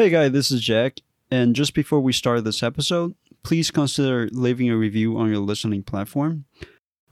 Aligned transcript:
Hey 0.00 0.08
guys, 0.08 0.32
this 0.32 0.50
is 0.50 0.62
Jack. 0.62 1.00
And 1.30 1.54
just 1.54 1.74
before 1.74 2.00
we 2.00 2.14
start 2.14 2.42
this 2.42 2.62
episode, 2.62 3.14
please 3.42 3.70
consider 3.70 4.30
leaving 4.32 4.70
a 4.70 4.76
review 4.78 5.18
on 5.18 5.28
your 5.28 5.40
listening 5.40 5.82
platform. 5.82 6.46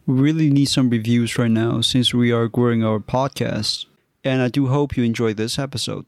We 0.07 0.14
really 0.14 0.49
need 0.49 0.71
some 0.71 0.88
reviews 0.88 1.37
right 1.37 1.51
now 1.51 1.82
since 1.82 2.14
we 2.14 2.32
are 2.32 2.48
growing 2.48 2.82
our 2.82 2.98
podcast. 2.98 3.85
And 4.24 4.40
I 4.40 4.48
do 4.48 4.69
hope 4.69 4.96
you 4.96 5.04
enjoy 5.04 5.35
this 5.35 5.59
episode. 5.59 6.06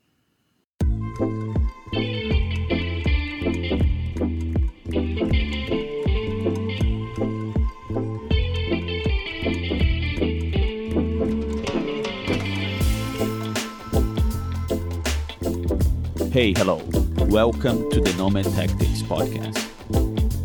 Hey, 16.40 16.54
hello. 16.56 16.80
Welcome 17.26 17.90
to 17.90 18.00
the 18.00 18.14
Nomad 18.14 18.46
Tactics 18.46 19.02
podcast. 19.02 19.60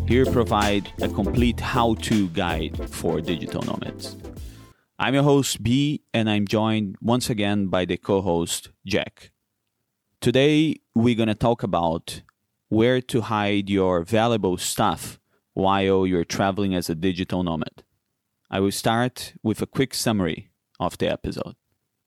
Here 0.06 0.26
provide 0.26 0.92
a 1.00 1.08
complete 1.08 1.58
how-to 1.58 2.28
guide 2.28 2.90
for 2.90 3.22
digital 3.22 3.62
nomads. 3.62 4.14
I'm 4.98 5.14
your 5.14 5.22
host 5.22 5.62
B 5.62 6.02
and 6.12 6.28
I'm 6.28 6.46
joined 6.46 6.96
once 7.00 7.30
again 7.30 7.68
by 7.68 7.86
the 7.86 7.96
co-host 7.96 8.68
Jack. 8.84 9.30
Today 10.20 10.76
we're 10.94 11.14
going 11.14 11.28
to 11.28 11.34
talk 11.34 11.62
about 11.62 12.20
where 12.68 13.00
to 13.00 13.22
hide 13.22 13.70
your 13.70 14.02
valuable 14.02 14.58
stuff 14.58 15.18
while 15.54 16.06
you're 16.06 16.24
traveling 16.24 16.74
as 16.74 16.90
a 16.90 16.94
digital 16.94 17.42
nomad. 17.42 17.84
I 18.50 18.60
will 18.60 18.70
start 18.70 19.32
with 19.42 19.62
a 19.62 19.66
quick 19.66 19.94
summary 19.94 20.50
of 20.78 20.98
the 20.98 21.08
episode. 21.08 21.56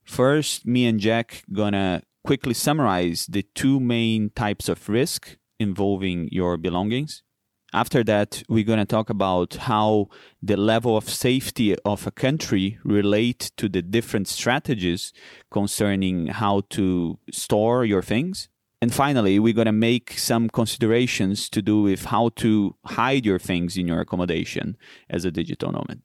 First, 0.04 0.68
me 0.68 0.86
and 0.86 1.00
Jack 1.00 1.44
gonna 1.52 2.04
quickly 2.24 2.54
summarize 2.54 3.26
the 3.28 3.44
two 3.56 3.80
main 3.80 4.30
types 4.32 4.70
of 4.70 4.90
risk 4.90 5.38
involving 5.60 6.30
your 6.32 6.58
belongings. 6.58 7.24
After 7.72 8.04
that, 8.06 8.42
we're 8.50 8.64
going 8.64 8.80
to 8.80 8.86
talk 8.86 9.12
about 9.12 9.54
how 9.56 10.08
the 10.42 10.58
level 10.58 10.98
of 10.98 11.08
safety 11.08 11.76
of 11.86 12.08
a 12.08 12.12
country 12.12 12.80
relate 12.84 13.52
to 13.58 13.70
the 13.70 13.84
different 13.84 14.28
strategies 14.28 15.14
concerning 15.52 16.28
how 16.28 16.64
to 16.72 17.20
store 17.32 17.86
your 17.86 18.02
things. 18.02 18.50
And 18.82 18.94
finally, 18.94 19.38
we're 19.40 19.54
going 19.54 19.66
to 19.66 19.72
make 19.72 20.18
some 20.18 20.50
considerations 20.50 21.50
to 21.50 21.62
do 21.62 21.82
with 21.82 22.06
how 22.06 22.30
to 22.38 22.76
hide 22.86 23.26
your 23.26 23.38
things 23.38 23.78
in 23.78 23.88
your 23.88 24.00
accommodation 24.00 24.78
as 25.10 25.26
a 25.26 25.32
digital 25.32 25.72
nomad. 25.72 26.02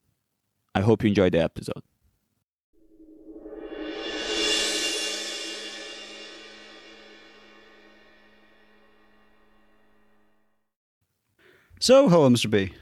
I 0.75 0.81
hope 0.81 1.03
you 1.03 1.09
enjoyed 1.09 1.33
the 1.33 1.43
episode. 1.43 1.83
So, 11.87 12.09
hello, 12.09 12.31
Mr. 12.31 12.49
B. 12.49 12.73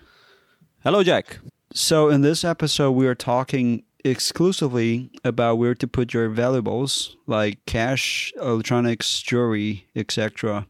Hello, 0.85 1.03
Jack. 1.03 1.41
So, 1.75 2.09
in 2.09 2.21
this 2.21 2.45
episode, 2.45 2.93
we 2.93 3.09
are 3.09 3.17
talking 3.17 3.83
exclusively 4.05 5.11
about 5.25 5.59
where 5.59 5.75
to 5.75 5.89
put 5.89 6.15
your 6.15 6.29
valuables 6.29 7.17
like 7.27 7.67
cash, 7.67 8.33
electronics, 8.41 9.21
jewelry, 9.21 9.89
etc., 9.97 10.69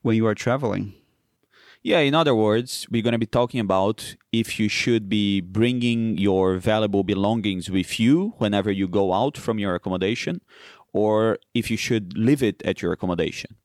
when 0.00 0.16
you 0.16 0.26
are 0.26 0.34
traveling. 0.34 0.94
Yeah, 1.82 1.98
in 1.98 2.14
other 2.14 2.34
words, 2.34 2.86
we're 2.90 3.02
going 3.02 3.12
to 3.12 3.18
be 3.18 3.26
talking 3.26 3.60
about 3.60 4.16
if 4.32 4.58
you 4.58 4.70
should 4.70 5.10
be 5.10 5.42
bringing 5.42 6.16
your 6.16 6.56
valuable 6.56 7.04
belongings 7.04 7.70
with 7.70 8.00
you 8.00 8.32
whenever 8.38 8.70
you 8.70 8.88
go 8.88 9.12
out 9.12 9.36
from 9.36 9.58
your 9.58 9.74
accommodation, 9.74 10.40
or 10.94 11.36
if 11.52 11.70
you 11.70 11.76
should 11.76 12.16
leave 12.16 12.42
it 12.42 12.62
at 12.64 12.80
your 12.80 12.92
accommodation. 12.92 13.56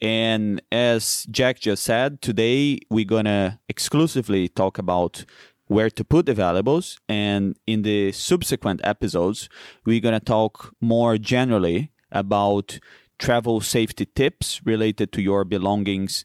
And 0.00 0.62
as 0.70 1.26
Jack 1.30 1.60
just 1.60 1.82
said, 1.82 2.22
today 2.22 2.78
we're 2.90 3.04
going 3.04 3.24
to 3.24 3.58
exclusively 3.68 4.48
talk 4.48 4.78
about 4.78 5.24
where 5.66 5.90
to 5.90 6.04
put 6.04 6.26
the 6.26 6.34
valuables. 6.34 6.98
And 7.08 7.56
in 7.66 7.82
the 7.82 8.12
subsequent 8.12 8.80
episodes, 8.84 9.48
we're 9.84 10.00
going 10.00 10.18
to 10.18 10.24
talk 10.24 10.74
more 10.80 11.18
generally 11.18 11.90
about 12.12 12.78
travel 13.18 13.60
safety 13.60 14.06
tips 14.06 14.60
related 14.64 15.12
to 15.12 15.22
your 15.22 15.44
belongings. 15.44 16.24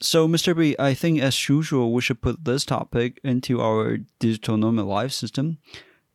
So, 0.00 0.26
Mr. 0.26 0.56
B, 0.56 0.74
I 0.78 0.94
think 0.94 1.20
as 1.20 1.48
usual, 1.48 1.92
we 1.92 2.00
should 2.00 2.22
put 2.22 2.44
this 2.44 2.64
topic 2.64 3.20
into 3.22 3.60
our 3.60 3.98
digital 4.18 4.56
nomad 4.56 4.86
life 4.86 5.12
system. 5.12 5.58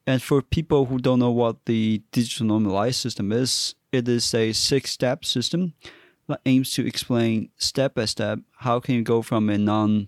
And 0.06 0.22
for 0.22 0.42
people 0.42 0.86
who 0.86 1.00
don't 1.00 1.20
know 1.20 1.32
what 1.32 1.66
the 1.66 2.02
digital 2.12 2.48
nomad 2.48 2.72
life 2.72 2.96
system 2.96 3.32
is, 3.32 3.76
it 3.92 4.08
is 4.08 4.34
a 4.34 4.54
six 4.54 4.92
step 4.92 5.26
system 5.26 5.74
that 6.28 6.42
aims 6.46 6.74
to 6.74 6.86
explain 6.86 7.50
step 7.58 7.96
by 7.96 8.06
step 8.06 8.40
how 8.60 8.80
can 8.80 8.96
you 8.96 9.02
go 9.02 9.22
from 9.22 9.50
a 9.50 9.58
non 9.58 10.08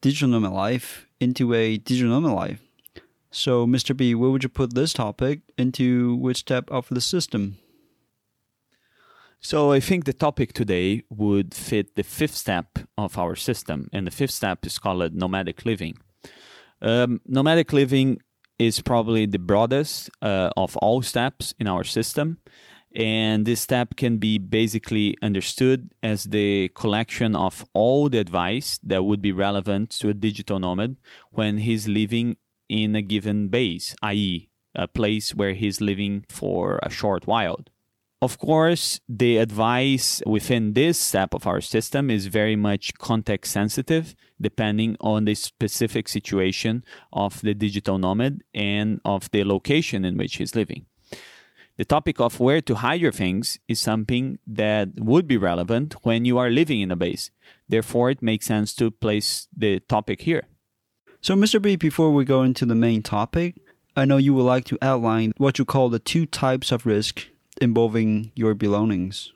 digital 0.00 0.28
nomad 0.28 0.52
life 0.52 1.06
into 1.20 1.52
a 1.54 1.76
digital 1.78 2.12
nomad 2.12 2.34
life. 2.34 2.60
So, 3.30 3.66
Mr. 3.66 3.96
B, 3.96 4.14
where 4.14 4.30
would 4.30 4.42
you 4.42 4.48
put 4.48 4.74
this 4.74 4.92
topic 4.92 5.40
into 5.58 6.16
which 6.16 6.38
step 6.38 6.70
of 6.70 6.88
the 6.88 7.00
system? 7.00 7.58
So, 9.40 9.70
I 9.70 9.80
think 9.80 10.04
the 10.04 10.14
topic 10.14 10.52
today 10.54 11.04
would 11.10 11.54
fit 11.54 11.94
the 11.94 12.02
fifth 12.02 12.34
step 12.34 12.78
of 12.96 13.18
our 13.18 13.36
system, 13.36 13.88
and 13.92 14.06
the 14.06 14.10
fifth 14.10 14.32
step 14.32 14.64
is 14.64 14.78
called 14.78 15.14
nomadic 15.14 15.66
living. 15.66 15.98
Um, 16.80 17.20
nomadic 17.26 17.72
living 17.72 18.20
is 18.58 18.80
probably 18.80 19.26
the 19.26 19.38
broadest 19.38 20.10
uh, 20.22 20.50
of 20.56 20.76
all 20.78 21.02
steps 21.02 21.54
in 21.58 21.68
our 21.68 21.84
system 21.84 22.38
and 22.94 23.44
this 23.44 23.60
step 23.60 23.96
can 23.96 24.16
be 24.18 24.38
basically 24.38 25.16
understood 25.22 25.90
as 26.02 26.24
the 26.24 26.68
collection 26.74 27.36
of 27.36 27.64
all 27.74 28.08
the 28.08 28.18
advice 28.18 28.80
that 28.82 29.04
would 29.04 29.20
be 29.20 29.32
relevant 29.32 29.90
to 29.90 30.08
a 30.08 30.14
digital 30.14 30.58
nomad 30.58 30.96
when 31.30 31.58
he's 31.58 31.86
living 31.86 32.36
in 32.68 32.96
a 32.96 33.02
given 33.02 33.48
base, 33.48 33.94
i.e., 34.02 34.48
a 34.74 34.88
place 34.88 35.34
where 35.34 35.54
he's 35.54 35.80
living 35.80 36.24
for 36.28 36.78
a 36.82 36.90
short 36.90 37.26
while. 37.26 37.60
Of 38.20 38.38
course, 38.38 39.00
the 39.08 39.36
advice 39.36 40.20
within 40.26 40.72
this 40.72 40.98
step 40.98 41.34
of 41.34 41.46
our 41.46 41.60
system 41.60 42.10
is 42.10 42.26
very 42.26 42.56
much 42.56 42.94
context 42.94 43.52
sensitive, 43.52 44.16
depending 44.40 44.96
on 45.00 45.24
the 45.24 45.36
specific 45.36 46.08
situation 46.08 46.84
of 47.12 47.40
the 47.42 47.54
digital 47.54 47.96
nomad 47.96 48.42
and 48.52 49.00
of 49.04 49.30
the 49.30 49.44
location 49.44 50.04
in 50.04 50.16
which 50.16 50.36
he's 50.36 50.56
living 50.56 50.86
the 51.78 51.84
topic 51.84 52.20
of 52.20 52.40
where 52.40 52.60
to 52.60 52.74
hide 52.74 53.00
your 53.00 53.12
things 53.12 53.58
is 53.68 53.78
something 53.78 54.38
that 54.46 54.88
would 54.98 55.28
be 55.28 55.36
relevant 55.36 55.94
when 56.02 56.24
you 56.24 56.36
are 56.36 56.50
living 56.50 56.80
in 56.80 56.90
a 56.90 56.96
base. 56.96 57.30
Therefore, 57.68 58.10
it 58.10 58.20
makes 58.20 58.46
sense 58.46 58.74
to 58.74 58.90
place 58.90 59.46
the 59.56 59.78
topic 59.78 60.22
here. 60.22 60.42
So, 61.20 61.36
Mr. 61.36 61.62
B, 61.62 61.76
before 61.76 62.12
we 62.12 62.24
go 62.24 62.42
into 62.42 62.66
the 62.66 62.74
main 62.74 63.02
topic, 63.02 63.54
I 63.96 64.04
know 64.04 64.16
you 64.16 64.34
would 64.34 64.42
like 64.42 64.64
to 64.66 64.78
outline 64.82 65.32
what 65.36 65.58
you 65.58 65.64
call 65.64 65.88
the 65.88 66.00
two 66.00 66.26
types 66.26 66.72
of 66.72 66.84
risk 66.84 67.28
involving 67.60 68.32
your 68.34 68.54
belongings. 68.54 69.32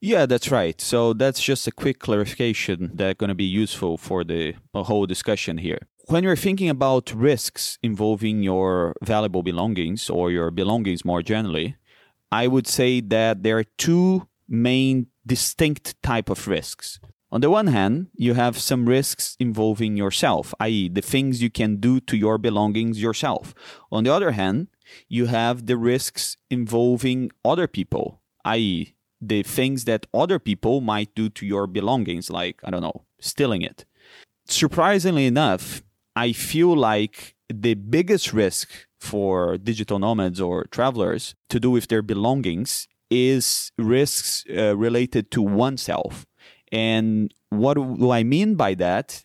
Yeah, 0.00 0.24
that's 0.24 0.50
right. 0.50 0.80
So 0.80 1.12
that's 1.12 1.42
just 1.42 1.66
a 1.66 1.72
quick 1.72 1.98
clarification 1.98 2.92
that's 2.94 3.18
going 3.18 3.28
to 3.28 3.34
be 3.34 3.44
useful 3.44 3.98
for 3.98 4.24
the 4.24 4.54
whole 4.74 5.06
discussion 5.06 5.58
here 5.58 5.80
when 6.06 6.22
you're 6.22 6.36
thinking 6.36 6.68
about 6.68 7.12
risks 7.12 7.78
involving 7.82 8.42
your 8.42 8.94
valuable 9.02 9.42
belongings 9.42 10.08
or 10.08 10.30
your 10.30 10.50
belongings 10.50 11.04
more 11.04 11.22
generally, 11.22 11.76
I 12.30 12.46
would 12.46 12.66
say 12.66 13.00
that 13.00 13.42
there 13.42 13.58
are 13.58 13.64
two 13.76 14.28
main 14.48 15.08
distinct 15.26 16.00
type 16.02 16.30
of 16.30 16.46
risks. 16.46 17.00
On 17.32 17.40
the 17.40 17.50
one 17.50 17.66
hand, 17.66 18.06
you 18.14 18.34
have 18.34 18.58
some 18.58 18.88
risks 18.88 19.36
involving 19.40 19.96
yourself, 19.96 20.54
i.e., 20.60 20.88
the 20.88 21.02
things 21.02 21.42
you 21.42 21.50
can 21.50 21.76
do 21.76 21.98
to 22.00 22.16
your 22.16 22.38
belongings 22.38 23.02
yourself. 23.02 23.52
On 23.90 24.04
the 24.04 24.12
other 24.12 24.30
hand, 24.30 24.68
you 25.08 25.26
have 25.26 25.66
the 25.66 25.76
risks 25.76 26.36
involving 26.50 27.32
other 27.44 27.66
people, 27.66 28.20
i.e., 28.44 28.94
the 29.20 29.42
things 29.42 29.86
that 29.86 30.06
other 30.14 30.38
people 30.38 30.80
might 30.80 31.12
do 31.16 31.28
to 31.30 31.44
your 31.44 31.66
belongings, 31.66 32.30
like, 32.30 32.60
I 32.62 32.70
don't 32.70 32.82
know, 32.82 33.04
stealing 33.18 33.62
it. 33.62 33.84
Surprisingly 34.46 35.26
enough, 35.26 35.82
I 36.16 36.32
feel 36.32 36.74
like 36.74 37.36
the 37.52 37.74
biggest 37.74 38.32
risk 38.32 38.70
for 38.98 39.58
digital 39.58 39.98
nomads 39.98 40.40
or 40.40 40.64
travelers 40.64 41.34
to 41.50 41.60
do 41.60 41.70
with 41.70 41.88
their 41.88 42.00
belongings 42.00 42.88
is 43.10 43.70
risks 43.76 44.42
uh, 44.50 44.74
related 44.76 45.30
to 45.32 45.42
oneself. 45.42 46.26
And 46.72 47.32
what 47.50 47.74
do 47.74 48.10
I 48.10 48.22
mean 48.22 48.54
by 48.54 48.74
that 48.74 49.24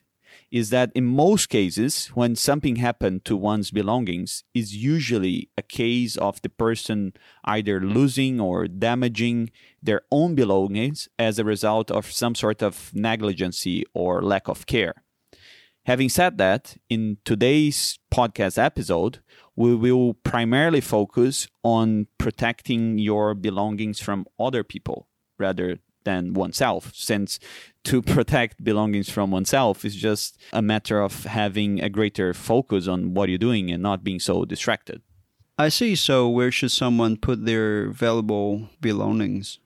is 0.51 0.69
that 0.71 0.91
in 0.93 1.05
most 1.05 1.47
cases, 1.47 2.07
when 2.07 2.35
something 2.35 2.75
happened 2.75 3.23
to 3.23 3.37
one's 3.37 3.71
belongings, 3.71 4.43
is 4.53 4.75
usually 4.75 5.49
a 5.57 5.61
case 5.61 6.17
of 6.17 6.41
the 6.41 6.49
person 6.49 7.13
either 7.45 7.79
losing 7.79 8.41
or 8.41 8.67
damaging 8.67 9.49
their 9.81 10.01
own 10.11 10.35
belongings 10.35 11.07
as 11.17 11.39
a 11.39 11.45
result 11.45 11.89
of 11.89 12.11
some 12.11 12.35
sort 12.35 12.61
of 12.61 12.91
negligency 12.93 13.85
or 13.93 14.21
lack 14.21 14.49
of 14.49 14.65
care. 14.65 14.95
Having 15.85 16.09
said 16.09 16.37
that, 16.37 16.77
in 16.89 17.17
today's 17.25 17.97
podcast 18.13 18.61
episode, 18.61 19.19
we 19.55 19.75
will 19.75 20.13
primarily 20.13 20.81
focus 20.81 21.47
on 21.63 22.07
protecting 22.19 22.99
your 22.99 23.33
belongings 23.33 23.99
from 23.99 24.27
other 24.39 24.63
people 24.63 25.07
rather 25.39 25.79
than 26.03 26.33
oneself, 26.33 26.91
since 26.93 27.39
to 27.83 28.01
protect 28.15 28.63
belongings 28.63 29.09
from 29.09 29.31
oneself 29.31 29.83
is 29.83 29.95
just 29.95 30.39
a 30.53 30.61
matter 30.61 31.01
of 31.01 31.23
having 31.25 31.81
a 31.81 31.89
greater 31.89 32.33
focus 32.33 32.87
on 32.87 33.13
what 33.15 33.29
you're 33.29 33.37
doing 33.37 33.71
and 33.71 33.81
not 33.81 34.03
being 34.03 34.19
so 34.19 34.45
distracted. 34.45 35.01
I 35.57 35.69
see. 35.69 35.95
So, 35.95 36.29
where 36.29 36.51
should 36.51 36.71
someone 36.71 37.17
put 37.17 37.45
their 37.45 37.89
valuable 37.89 38.69
belongings? 38.79 39.59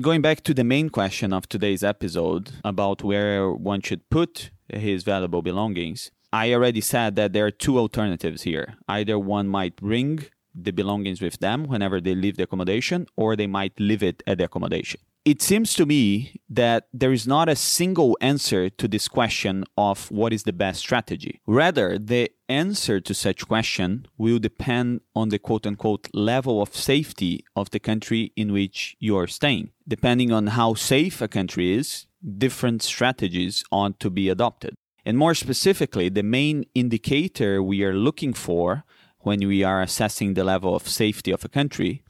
Going 0.00 0.22
back 0.22 0.42
to 0.44 0.54
the 0.54 0.64
main 0.64 0.88
question 0.88 1.34
of 1.34 1.48
today's 1.48 1.84
episode 1.84 2.52
about 2.64 3.02
where 3.02 3.52
one 3.52 3.82
should 3.82 4.08
put 4.08 4.50
his 4.72 5.02
valuable 5.02 5.42
belongings, 5.42 6.10
I 6.32 6.52
already 6.52 6.80
said 6.80 7.16
that 7.16 7.32
there 7.32 7.46
are 7.46 7.50
two 7.50 7.78
alternatives 7.78 8.42
here. 8.42 8.76
Either 8.88 9.18
one 9.18 9.48
might 9.48 9.76
bring 9.76 10.26
the 10.54 10.70
belongings 10.70 11.20
with 11.20 11.38
them 11.38 11.64
whenever 11.64 12.00
they 12.00 12.14
leave 12.14 12.36
the 12.36 12.44
accommodation, 12.44 13.06
or 13.16 13.36
they 13.36 13.46
might 13.46 13.78
leave 13.78 14.02
it 14.02 14.22
at 14.26 14.38
the 14.38 14.44
accommodation 14.44 15.00
it 15.24 15.40
seems 15.40 15.74
to 15.74 15.86
me 15.86 16.40
that 16.48 16.88
there 16.92 17.12
is 17.12 17.26
not 17.26 17.48
a 17.48 17.54
single 17.54 18.18
answer 18.20 18.68
to 18.68 18.88
this 18.88 19.06
question 19.06 19.64
of 19.76 20.10
what 20.10 20.32
is 20.32 20.42
the 20.42 20.52
best 20.52 20.80
strategy. 20.80 21.40
Rather, 21.46 21.96
the 21.96 22.30
answer 22.48 23.00
to 23.00 23.14
such 23.14 23.46
question 23.46 24.06
will 24.18 24.38
depend 24.38 25.00
on 25.14 25.28
the 25.28 25.38
quote 25.38 25.66
unquote 25.66 26.08
level 26.12 26.60
of 26.60 26.74
safety 26.74 27.44
of 27.54 27.70
the 27.70 27.78
country 27.78 28.32
in 28.36 28.52
which 28.52 28.96
you 28.98 29.16
are 29.16 29.28
staying. 29.28 29.70
Depending 29.86 30.32
on 30.32 30.48
how 30.48 30.74
safe 30.74 31.22
a 31.22 31.28
country 31.28 31.72
is, 31.72 32.06
different 32.38 32.82
strategies 32.82 33.64
ought 33.70 33.98
to 34.00 34.10
be 34.10 34.28
adopted. 34.28 34.74
And 35.04 35.18
more 35.18 35.34
specifically, 35.34 36.08
the 36.08 36.22
main 36.22 36.64
indicator 36.74 37.62
we 37.62 37.82
are 37.82 37.94
looking 37.94 38.32
for 38.32 38.84
when 39.20 39.40
we 39.46 39.64
are 39.64 39.82
assessing 39.82 40.34
the 40.34 40.44
level 40.44 40.74
of 40.74 40.86
safety 40.86 41.30
of 41.30 41.44
a 41.44 41.48
country 41.48 42.02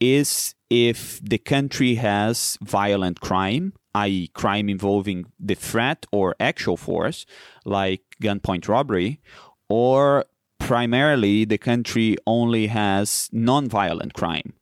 is 0.00 0.54
if 0.68 1.20
the 1.22 1.38
country 1.38 1.96
has 1.96 2.58
violent 2.60 3.20
crime, 3.20 3.72
i.e., 3.94 4.28
crime 4.28 4.68
involving 4.68 5.26
the 5.38 5.54
threat 5.54 6.04
or 6.12 6.34
actual 6.40 6.76
force, 6.76 7.24
like 7.64 8.02
gunpoint 8.22 8.68
robbery, 8.68 9.20
or 9.68 10.24
primarily 10.58 11.44
the 11.44 11.58
country 11.58 12.16
only 12.26 12.66
has 12.66 13.28
non-violent 13.32 14.14
crime, 14.14 14.52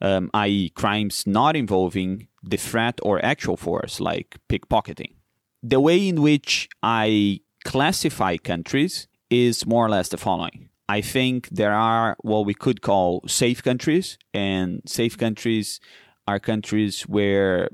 um, 0.00 0.30
i.e., 0.34 0.70
crimes 0.70 1.26
not 1.26 1.56
involving 1.56 2.28
the 2.42 2.56
threat 2.56 2.98
or 3.02 3.24
actual 3.24 3.56
force, 3.56 4.00
like 4.00 4.38
pickpocketing. 4.48 5.14
The 5.62 5.80
way 5.80 6.08
in 6.08 6.22
which 6.22 6.68
I 6.82 7.40
classify 7.64 8.36
countries 8.36 9.08
is 9.30 9.66
more 9.66 9.86
or 9.86 9.90
less 9.90 10.08
the 10.08 10.16
following. 10.16 10.68
I 10.88 11.00
think 11.02 11.48
there 11.50 11.74
are 11.74 12.16
what 12.22 12.46
we 12.46 12.54
could 12.54 12.80
call 12.80 13.22
safe 13.26 13.62
countries, 13.62 14.18
and 14.32 14.80
safe 14.86 15.18
countries 15.18 15.80
are 16.26 16.38
countries 16.38 17.02
where 17.02 17.68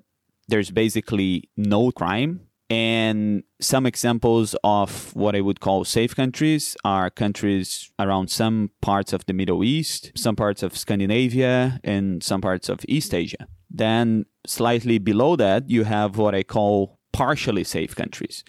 there's 0.49 0.71
basically 0.71 1.49
no 1.57 1.93
crime. 1.93 2.41
And 2.71 3.45
some 3.61 3.87
examples 3.87 4.57
of 4.65 5.15
what 5.15 5.37
I 5.37 5.43
would 5.43 5.61
call 5.61 5.85
safe 5.85 6.17
countries 6.17 6.77
are 6.85 7.11
countries 7.11 7.93
around 7.99 8.31
some 8.31 8.71
parts 8.81 9.13
of 9.13 9.27
the 9.27 9.33
Middle 9.33 9.63
East, 9.63 10.11
some 10.17 10.35
parts 10.35 10.63
of 10.63 10.77
Scandinavia, 10.77 11.79
and 11.85 12.23
some 12.23 12.41
parts 12.41 12.69
of 12.69 12.81
East 12.89 13.15
Asia. 13.15 13.47
Then, 13.75 14.27
slightly 14.47 14.99
below 14.99 15.35
that, 15.35 15.69
you 15.69 15.83
have 15.83 16.17
what 16.17 16.33
I 16.33 16.45
call 16.45 17.01
partially 17.13 17.65
safe 17.65 17.97
countries. 17.97 18.45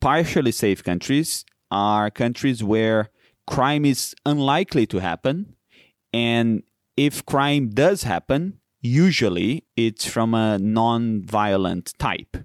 Partially 0.00 0.52
safe 0.52 0.84
countries 0.84 1.44
are 1.72 2.10
countries 2.10 2.62
where 2.62 3.10
crime 3.48 3.84
is 3.84 4.14
unlikely 4.24 4.86
to 4.86 4.98
happen. 4.98 5.56
And 6.12 6.62
if 6.96 7.26
crime 7.26 7.70
does 7.70 8.04
happen, 8.04 8.60
usually 8.80 9.66
it's 9.76 10.06
from 10.06 10.32
a 10.32 10.58
non 10.58 11.22
violent 11.24 11.92
type. 11.98 12.36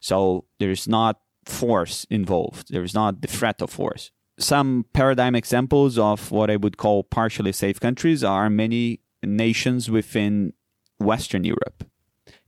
So 0.00 0.46
there's 0.58 0.88
not 0.88 1.20
force 1.44 2.06
involved, 2.08 2.72
there's 2.72 2.94
not 2.94 3.20
the 3.20 3.28
threat 3.28 3.60
of 3.60 3.68
force. 3.70 4.10
Some 4.38 4.86
paradigm 4.94 5.34
examples 5.34 5.98
of 5.98 6.30
what 6.30 6.50
I 6.50 6.56
would 6.56 6.78
call 6.78 7.02
partially 7.02 7.52
safe 7.52 7.78
countries 7.78 8.24
are 8.24 8.48
many 8.48 9.00
nations 9.22 9.90
within 9.90 10.54
Western 11.00 11.44
Europe. 11.44 11.84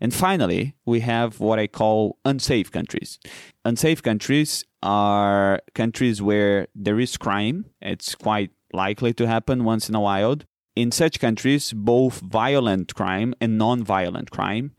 And 0.00 0.12
finally, 0.12 0.74
we 0.84 1.00
have 1.00 1.40
what 1.40 1.58
I 1.58 1.66
call 1.66 2.18
unsafe 2.24 2.70
countries. 2.70 3.18
Unsafe 3.64 4.02
countries 4.02 4.64
are 4.82 5.60
countries 5.74 6.20
where 6.20 6.66
there 6.74 6.98
is 6.98 7.16
crime. 7.16 7.66
It's 7.80 8.14
quite 8.14 8.50
likely 8.72 9.12
to 9.14 9.26
happen 9.26 9.64
once 9.64 9.88
in 9.88 9.94
a 9.94 10.00
while. 10.00 10.38
In 10.74 10.90
such 10.90 11.20
countries, 11.20 11.72
both 11.72 12.20
violent 12.20 12.94
crime 12.94 13.34
and 13.40 13.58
non 13.58 13.84
violent 13.84 14.30
crime 14.30 14.72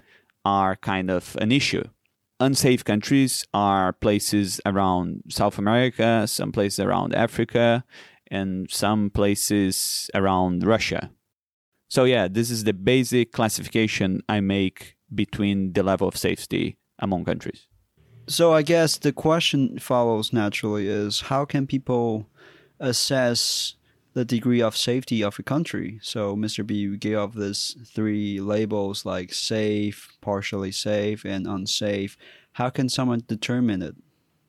are 0.44 0.76
kind 0.76 1.10
of 1.10 1.38
an 1.40 1.52
issue. 1.52 1.84
Unsafe 2.40 2.84
countries 2.84 3.46
are 3.54 3.94
places 3.94 4.60
around 4.66 5.22
South 5.30 5.58
America, 5.58 6.28
some 6.28 6.52
places 6.52 6.80
around 6.80 7.16
Africa, 7.16 7.86
and 8.30 8.70
some 8.70 9.10
places 9.10 10.10
around 10.14 10.66
Russia. 10.66 11.12
So, 11.94 12.06
yeah, 12.06 12.28
this 12.28 12.50
is 12.50 12.64
the 12.64 12.74
basic 12.74 13.34
classification 13.34 14.24
I 14.28 14.40
make 14.40 14.96
between 15.14 15.74
the 15.74 15.84
level 15.84 16.08
of 16.08 16.18
safety 16.18 16.76
among 16.98 17.24
countries. 17.24 17.68
So 18.28 18.52
I 18.52 18.64
guess 18.64 18.98
the 18.98 19.14
question 19.14 19.78
follows 19.78 20.34
naturally 20.34 20.88
is 20.88 21.22
how 21.22 21.46
can 21.46 21.68
people 21.68 22.26
assess 22.80 23.76
the 24.16 24.26
degree 24.26 24.60
of 24.60 24.76
safety 24.76 25.24
of 25.24 25.38
a 25.38 25.44
country? 25.44 26.00
So 26.02 26.36
Mr. 26.36 26.66
B 26.66 26.74
you 26.74 26.98
gave 26.98 27.34
this 27.34 27.78
three 27.86 28.40
labels 28.40 29.06
like 29.06 29.32
safe, 29.32 30.18
partially 30.20 30.72
safe, 30.72 31.24
and 31.24 31.46
unsafe. 31.46 32.18
How 32.54 32.72
can 32.72 32.90
someone 32.90 33.22
determine 33.28 33.84
it? 33.84 33.96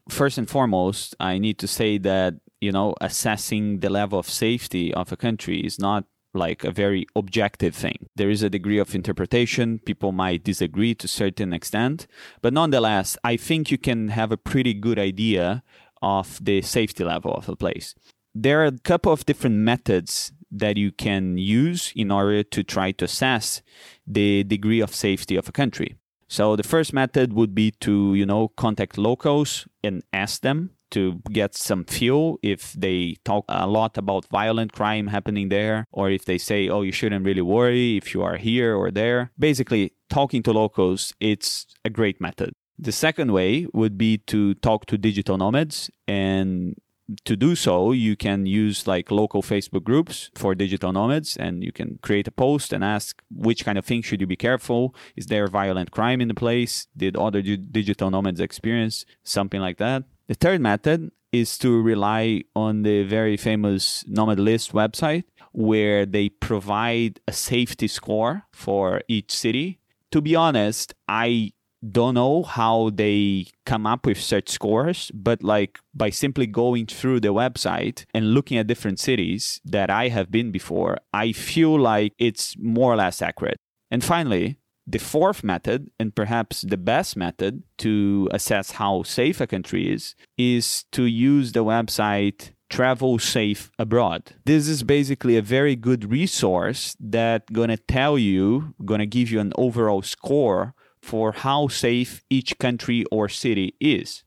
First 0.08 0.38
and 0.38 0.48
foremost, 0.48 1.14
I 1.20 1.36
need 1.36 1.58
to 1.58 1.66
say 1.66 1.98
that 1.98 2.36
you 2.62 2.72
know 2.72 2.94
assessing 3.02 3.80
the 3.80 3.90
level 3.90 4.18
of 4.18 4.30
safety 4.30 4.94
of 4.94 5.12
a 5.12 5.16
country 5.16 5.60
is 5.60 5.78
not 5.78 6.06
like 6.34 6.64
a 6.64 6.70
very 6.70 7.06
objective 7.14 7.74
thing. 7.74 8.08
There 8.16 8.30
is 8.30 8.42
a 8.42 8.50
degree 8.50 8.78
of 8.78 8.94
interpretation. 8.94 9.78
People 9.78 10.12
might 10.12 10.44
disagree 10.44 10.94
to 10.96 11.06
a 11.06 11.08
certain 11.08 11.52
extent, 11.52 12.06
but 12.42 12.52
nonetheless, 12.52 13.16
I 13.24 13.36
think 13.36 13.70
you 13.70 13.78
can 13.78 14.08
have 14.08 14.32
a 14.32 14.36
pretty 14.36 14.74
good 14.74 14.98
idea 14.98 15.62
of 16.02 16.44
the 16.44 16.60
safety 16.62 17.04
level 17.04 17.32
of 17.32 17.48
a 17.48 17.56
place. 17.56 17.94
There 18.34 18.62
are 18.62 18.66
a 18.66 18.78
couple 18.78 19.12
of 19.12 19.24
different 19.24 19.56
methods 19.56 20.32
that 20.50 20.76
you 20.76 20.92
can 20.92 21.38
use 21.38 21.92
in 21.96 22.10
order 22.10 22.42
to 22.42 22.62
try 22.62 22.92
to 22.92 23.06
assess 23.06 23.62
the 24.06 24.44
degree 24.44 24.80
of 24.80 24.94
safety 24.94 25.36
of 25.36 25.48
a 25.48 25.52
country. 25.52 25.96
So 26.28 26.56
the 26.56 26.62
first 26.62 26.92
method 26.92 27.32
would 27.32 27.54
be 27.54 27.70
to, 27.80 28.14
you 28.14 28.26
know, 28.26 28.48
contact 28.48 28.98
locals 28.98 29.66
and 29.82 30.02
ask 30.12 30.42
them 30.42 30.70
to 30.90 31.20
get 31.30 31.54
some 31.54 31.84
fuel 31.84 32.38
if 32.42 32.72
they 32.72 33.16
talk 33.24 33.44
a 33.48 33.66
lot 33.66 33.96
about 33.98 34.26
violent 34.30 34.72
crime 34.72 35.08
happening 35.08 35.48
there 35.48 35.86
or 35.92 36.10
if 36.10 36.24
they 36.24 36.38
say 36.38 36.68
oh 36.68 36.82
you 36.82 36.92
shouldn't 36.92 37.24
really 37.24 37.42
worry 37.42 37.96
if 37.96 38.14
you 38.14 38.22
are 38.22 38.36
here 38.36 38.74
or 38.76 38.90
there 38.90 39.30
basically 39.38 39.92
talking 40.08 40.42
to 40.42 40.52
locals 40.52 41.12
it's 41.20 41.66
a 41.84 41.90
great 41.90 42.20
method 42.20 42.52
the 42.78 42.92
second 42.92 43.32
way 43.32 43.66
would 43.72 43.96
be 43.96 44.18
to 44.18 44.54
talk 44.54 44.86
to 44.86 44.98
digital 44.98 45.36
nomads 45.36 45.90
and 46.08 46.76
to 47.24 47.36
do 47.36 47.54
so, 47.54 47.92
you 47.92 48.16
can 48.16 48.46
use 48.46 48.86
like 48.86 49.10
local 49.10 49.42
Facebook 49.42 49.84
groups 49.84 50.30
for 50.34 50.54
digital 50.54 50.92
nomads 50.92 51.36
and 51.36 51.62
you 51.62 51.72
can 51.72 51.98
create 52.02 52.26
a 52.26 52.30
post 52.30 52.72
and 52.72 52.82
ask 52.82 53.22
which 53.30 53.64
kind 53.64 53.76
of 53.76 53.84
things 53.84 54.06
should 54.06 54.20
you 54.20 54.26
be 54.26 54.36
careful? 54.36 54.94
Is 55.16 55.26
there 55.26 55.46
violent 55.46 55.90
crime 55.90 56.20
in 56.20 56.28
the 56.28 56.34
place? 56.34 56.86
Did 56.96 57.16
other 57.16 57.42
digital 57.42 58.10
nomads 58.10 58.40
experience 58.40 59.04
something 59.22 59.60
like 59.60 59.78
that? 59.78 60.04
The 60.26 60.34
third 60.34 60.60
method 60.60 61.10
is 61.32 61.58
to 61.58 61.82
rely 61.82 62.44
on 62.56 62.82
the 62.82 63.02
very 63.02 63.36
famous 63.36 64.04
Nomad 64.06 64.40
List 64.40 64.72
website, 64.72 65.24
where 65.52 66.06
they 66.06 66.28
provide 66.30 67.20
a 67.28 67.32
safety 67.32 67.88
score 67.88 68.44
for 68.52 69.02
each 69.06 69.32
city. 69.32 69.80
To 70.12 70.22
be 70.22 70.34
honest, 70.34 70.94
I 71.08 71.52
don't 71.86 72.14
know 72.14 72.42
how 72.42 72.90
they 72.94 73.48
come 73.66 73.86
up 73.86 74.06
with 74.06 74.18
such 74.18 74.48
scores, 74.48 75.10
but 75.12 75.42
like 75.42 75.78
by 75.92 76.08
simply 76.08 76.46
going 76.46 76.86
through 76.86 77.20
the 77.20 77.34
website 77.34 78.06
and 78.14 78.32
looking 78.32 78.56
at 78.56 78.66
different 78.66 78.98
cities 78.98 79.60
that 79.64 79.90
I 79.90 80.08
have 80.08 80.30
been 80.30 80.50
before, 80.50 80.98
I 81.12 81.32
feel 81.32 81.78
like 81.78 82.12
it's 82.18 82.56
more 82.58 82.92
or 82.92 82.96
less 82.96 83.20
accurate. 83.20 83.58
And 83.90 84.02
finally, 84.02 84.56
the 84.86 84.98
fourth 84.98 85.42
method, 85.42 85.90
and 85.98 86.14
perhaps 86.14 86.62
the 86.62 86.76
best 86.76 87.16
method 87.16 87.62
to 87.78 88.28
assess 88.32 88.72
how 88.72 89.02
safe 89.02 89.40
a 89.40 89.46
country 89.46 89.92
is, 89.92 90.14
is 90.36 90.84
to 90.92 91.04
use 91.04 91.52
the 91.52 91.64
website 91.64 92.50
Travel 92.70 93.18
Safe 93.18 93.70
Abroad. 93.78 94.34
This 94.44 94.66
is 94.66 94.82
basically 94.82 95.36
a 95.36 95.42
very 95.42 95.76
good 95.76 96.10
resource 96.10 96.96
that 96.98 97.52
gonna 97.52 97.76
tell 97.76 98.18
you, 98.18 98.74
gonna 98.84 99.06
give 99.06 99.30
you 99.30 99.38
an 99.38 99.52
overall 99.56 100.02
score 100.02 100.74
for 101.00 101.32
how 101.32 101.68
safe 101.68 102.22
each 102.30 102.58
country 102.58 103.04
or 103.12 103.28
city 103.28 103.76
is. 103.80 104.23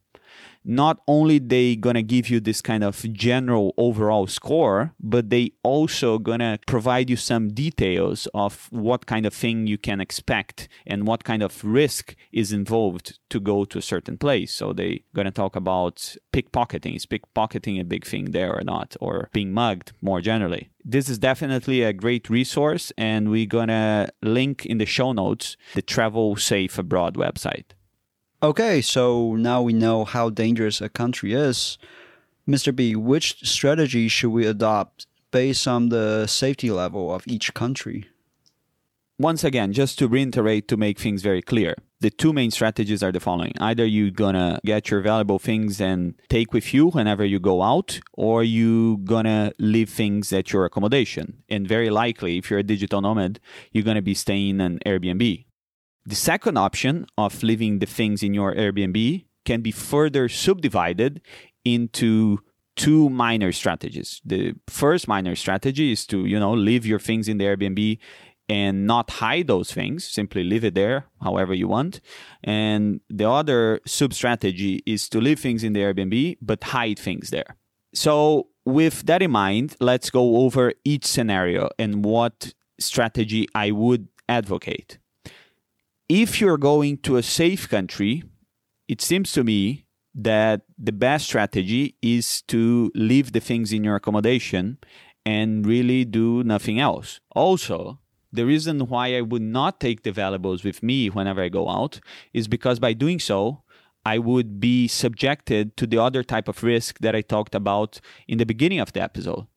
Not 0.67 0.99
only 1.07 1.39
they 1.39 1.77
gonna 1.77 2.03
give 2.03 2.29
you 2.29 2.41
this 2.41 2.61
kind 2.61 2.83
of 2.83 3.01
general 3.13 3.73
overall 3.77 4.27
score, 4.27 4.93
but 4.99 5.29
they 5.29 5.51
also 5.63 6.19
gonna 6.19 6.59
provide 6.67 7.09
you 7.09 7.15
some 7.15 7.47
details 7.49 8.27
of 8.33 8.67
what 8.71 9.05
kind 9.05 9.25
of 9.25 9.33
thing 9.33 9.65
you 9.65 9.77
can 9.77 10.01
expect 10.01 10.67
and 10.85 11.07
what 11.07 11.23
kind 11.23 11.41
of 11.41 11.63
risk 11.63 12.15
is 12.33 12.51
involved 12.51 13.17
to 13.29 13.39
go 13.39 13.63
to 13.63 13.77
a 13.77 13.81
certain 13.81 14.17
place. 14.17 14.53
So 14.53 14.73
they 14.73 15.03
gonna 15.15 15.31
talk 15.31 15.55
about 15.55 16.15
pickpocketing. 16.33 16.97
Is 16.97 17.05
pickpocketing 17.05 17.79
a 17.79 17.85
big 17.85 18.05
thing 18.05 18.31
there 18.31 18.53
or 18.53 18.63
not? 18.63 18.97
Or 18.99 19.29
being 19.31 19.53
mugged 19.53 19.93
more 20.01 20.19
generally. 20.19 20.69
This 20.83 21.09
is 21.09 21.17
definitely 21.17 21.81
a 21.81 21.93
great 21.93 22.29
resource, 22.29 22.91
and 22.97 23.29
we're 23.29 23.45
gonna 23.45 24.09
link 24.21 24.65
in 24.65 24.77
the 24.77 24.85
show 24.85 25.11
notes 25.13 25.57
the 25.75 25.81
Travel 25.81 26.35
Safe 26.35 26.77
Abroad 26.77 27.15
website. 27.15 27.76
Okay, 28.43 28.81
so 28.81 29.35
now 29.35 29.63
we 29.63 29.73
know 29.73 30.05
how 30.05 30.29
dangerous 30.29 30.79
a 30.79 30.89
country 30.89 31.33
is. 31.33 31.79
Mr. 32.47 32.75
B, 32.75 32.95
which 32.95 33.39
strategy 33.43 34.07
should 34.07 34.29
we 34.29 34.45
adopt 34.45 35.07
based 35.31 35.67
on 35.67 35.89
the 35.89 36.27
safety 36.27 36.69
level 36.69 37.11
of 37.11 37.23
each 37.25 37.55
country? 37.55 38.05
Once 39.17 39.43
again, 39.43 39.73
just 39.73 39.97
to 39.97 40.07
reiterate 40.07 40.67
to 40.67 40.77
make 40.77 40.99
things 40.99 41.23
very 41.23 41.41
clear, 41.41 41.73
the 41.99 42.11
two 42.11 42.31
main 42.31 42.51
strategies 42.51 43.01
are 43.01 43.11
the 43.11 43.19
following. 43.19 43.53
Either 43.59 43.83
you're 43.83 44.11
gonna 44.11 44.59
get 44.63 44.91
your 44.91 45.01
valuable 45.01 45.39
things 45.39 45.81
and 45.81 46.13
take 46.29 46.53
with 46.53 46.75
you 46.75 46.89
whenever 46.89 47.25
you 47.25 47.39
go 47.39 47.63
out, 47.63 47.99
or 48.13 48.43
you're 48.43 48.97
gonna 48.97 49.51
leave 49.57 49.89
things 49.89 50.31
at 50.31 50.53
your 50.53 50.63
accommodation. 50.63 51.41
And 51.49 51.67
very 51.67 51.89
likely, 51.89 52.37
if 52.37 52.51
you're 52.51 52.59
a 52.59 52.63
digital 52.63 53.01
nomad, 53.01 53.39
you're 53.71 53.83
gonna 53.83 54.03
be 54.03 54.13
staying 54.13 54.49
in 54.49 54.61
an 54.61 54.79
Airbnb. 54.85 55.46
The 56.07 56.15
second 56.15 56.57
option 56.57 57.05
of 57.17 57.43
leaving 57.43 57.79
the 57.79 57.85
things 57.85 58.23
in 58.23 58.33
your 58.33 58.55
Airbnb 58.55 59.25
can 59.43 59.59
be 59.59 59.71
further 59.71 60.29
subdivided 60.29 61.19
into 61.65 62.39
two 62.77 63.09
minor 63.09 63.51
strategies. 63.51 64.21
The 64.23 64.53
first 64.67 65.09
minor 65.09 65.35
strategy 65.35 65.91
is 65.91 66.07
to, 66.07 66.25
you 66.25 66.39
know, 66.39 66.53
leave 66.53 66.85
your 66.85 66.99
things 66.99 67.27
in 67.27 67.39
the 67.39 67.43
Airbnb 67.43 67.97
and 68.47 68.87
not 68.87 69.09
hide 69.09 69.47
those 69.47 69.73
things, 69.73 70.07
simply 70.07 70.45
leave 70.45 70.63
it 70.63 70.75
there 70.75 71.07
however 71.21 71.53
you 71.53 71.67
want. 71.67 71.99
And 72.41 73.01
the 73.09 73.29
other 73.29 73.81
sub 73.85 74.13
strategy 74.13 74.81
is 74.85 75.09
to 75.09 75.19
leave 75.19 75.41
things 75.41 75.61
in 75.61 75.73
the 75.73 75.81
Airbnb 75.81 76.37
but 76.41 76.63
hide 76.63 76.99
things 76.99 77.31
there. 77.31 77.57
So, 77.93 78.47
with 78.63 79.05
that 79.07 79.21
in 79.21 79.31
mind, 79.31 79.75
let's 79.81 80.09
go 80.09 80.37
over 80.37 80.71
each 80.85 81.05
scenario 81.05 81.67
and 81.77 82.05
what 82.05 82.53
strategy 82.79 83.49
I 83.53 83.71
would 83.71 84.07
advocate 84.29 84.99
if 86.09 86.39
you're 86.39 86.57
going 86.57 86.97
to 86.99 87.17
a 87.17 87.23
safe 87.23 87.67
country, 87.69 88.23
it 88.87 89.01
seems 89.01 89.31
to 89.33 89.43
me 89.43 89.85
that 90.15 90.61
the 90.77 90.91
best 90.91 91.25
strategy 91.25 91.95
is 92.01 92.41
to 92.43 92.91
leave 92.95 93.33
the 93.33 93.39
things 93.39 93.71
in 93.71 93.83
your 93.83 93.95
accommodation 93.95 94.77
and 95.25 95.67
really 95.67 96.05
do 96.05 96.43
nothing 96.43 96.79
else. 96.79 97.19
Also, 97.35 97.99
the 98.31 98.45
reason 98.45 98.79
why 98.87 99.15
I 99.15 99.21
would 99.21 99.41
not 99.41 99.79
take 99.79 100.03
the 100.03 100.11
valuables 100.11 100.63
with 100.63 100.81
me 100.81 101.09
whenever 101.09 101.41
I 101.41 101.49
go 101.49 101.69
out 101.69 101.99
is 102.33 102.47
because 102.47 102.79
by 102.79 102.93
doing 102.93 103.19
so, 103.19 103.63
I 104.05 104.19
would 104.19 104.61
be 104.61 104.87
subjected 104.87 105.75
to 105.77 105.85
the 105.85 106.01
other 106.01 106.23
type 106.23 106.47
of 106.47 106.63
risk 106.63 106.99
that 106.99 107.13
I 107.13 107.21
talked 107.21 107.53
about 107.53 107.99
in 108.27 108.37
the 108.37 108.45
beginning 108.45 108.79
of 108.79 108.93
the 108.93 109.01
episode. 109.01 109.47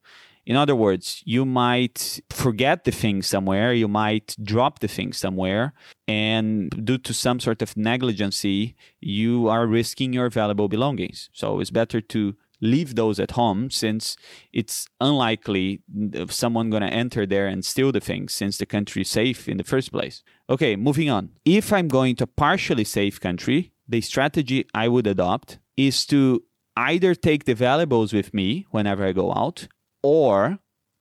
In 0.47 0.57
other 0.57 0.75
words, 0.75 1.23
you 1.25 1.45
might 1.45 2.21
forget 2.31 2.85
the 2.85 2.91
thing 2.91 3.23
somewhere, 3.23 3.73
you 3.73 3.89
might 3.89 4.37
drop 4.43 4.81
the 4.81 4.89
thing 4.89 5.13
somewhere, 5.13 5.73
and 6.09 6.71
due 6.85 6.99
to 6.99 7.15
some 7.15 7.41
sort 7.41 7.63
of 7.63 7.77
negligency, 7.77 8.75
you 9.01 9.49
are 9.49 9.67
risking 9.67 10.13
your 10.13 10.31
valuable 10.31 10.69
belongings. 10.69 11.29
So 11.33 11.61
it's 11.61 11.71
better 11.71 12.01
to 12.01 12.35
leave 12.61 12.95
those 12.95 13.19
at 13.19 13.33
home 13.33 13.71
since 13.71 14.17
it's 14.53 14.87
unlikely 15.01 15.83
someone 16.29 16.71
going 16.71 16.83
to 16.83 16.93
enter 16.93 17.27
there 17.27 17.47
and 17.47 17.65
steal 17.65 17.91
the 17.93 18.01
things 18.01 18.35
since 18.35 18.59
the 18.59 18.67
country 18.67 19.03
is 19.03 19.09
safe 19.09 19.49
in 19.49 19.57
the 19.57 19.65
first 19.65 19.91
place. 19.93 20.23
Okay, 20.49 20.77
moving 20.77 21.09
on. 21.09 21.31
If 21.45 21.73
I'm 21.73 21.89
going 21.89 22.17
to 22.17 22.27
partially 22.27 22.85
safe 22.85 23.21
country, 23.21 23.73
the 23.89 24.01
strategy 24.01 24.67
I 24.75 24.89
would 24.89 25.07
adopt 25.07 25.59
is 25.77 26.05
to 26.07 26.43
either 26.77 27.15
take 27.15 27.45
the 27.45 27.55
valuables 27.55 28.13
with 28.13 28.33
me 28.35 28.67
whenever 28.71 29.05
I 29.05 29.13
go 29.13 29.33
out 29.33 29.69
or 30.03 30.59